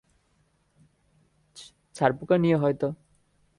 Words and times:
ছারপোকা 1.95 2.35
নিয়ে 2.37 2.57
হয়ত? 2.57 2.81